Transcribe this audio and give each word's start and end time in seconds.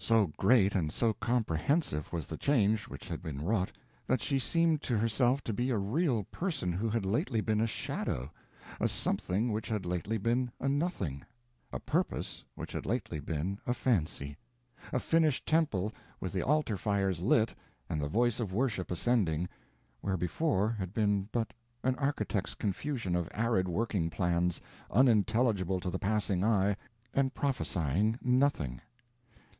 So 0.00 0.32
great 0.36 0.74
and 0.74 0.90
so 0.92 1.12
comprehensive 1.12 2.12
was 2.12 2.26
the 2.26 2.36
change 2.36 2.88
which 2.88 3.06
had 3.06 3.22
been 3.22 3.40
wrought, 3.44 3.70
that 4.08 4.20
she 4.20 4.40
seemed 4.40 4.82
to 4.82 4.98
herself 4.98 5.44
to 5.44 5.52
be 5.52 5.70
a 5.70 5.78
real 5.78 6.24
person 6.24 6.72
who 6.72 6.88
had 6.90 7.06
lately 7.06 7.40
been 7.40 7.60
a 7.60 7.68
shadow; 7.68 8.32
a 8.80 8.88
something 8.88 9.52
which 9.52 9.68
had 9.68 9.86
lately 9.86 10.18
been 10.18 10.50
a 10.58 10.68
nothing; 10.68 11.24
a 11.72 11.78
purpose, 11.78 12.42
which 12.56 12.72
had 12.72 12.84
lately 12.84 13.20
been 13.20 13.60
a 13.64 13.72
fancy; 13.72 14.36
a 14.92 14.98
finished 14.98 15.46
temple, 15.46 15.92
with 16.18 16.32
the 16.32 16.42
altar 16.42 16.76
fires 16.76 17.20
lit 17.20 17.54
and 17.88 18.00
the 18.00 18.08
voice 18.08 18.40
of 18.40 18.52
worship 18.52 18.90
ascending, 18.90 19.48
where 20.00 20.16
before 20.16 20.70
had 20.70 20.92
been 20.92 21.28
but 21.30 21.52
an 21.84 21.94
architect's 21.94 22.54
confusion 22.56 23.14
of 23.14 23.28
arid 23.32 23.68
working 23.68 24.10
plans, 24.10 24.60
unintelligible 24.90 25.78
to 25.78 25.90
the 25.90 25.98
passing 26.00 26.42
eye 26.42 26.76
and 27.14 27.34
prophesying 27.36 28.18
nothing. 28.20 28.80